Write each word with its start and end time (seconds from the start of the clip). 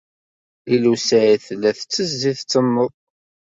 Lila 0.69 0.89
u 0.93 0.95
Saɛid 1.07 1.41
tella 1.47 1.69
tettezzi, 1.77 2.31
tettenneḍ. 2.37 2.91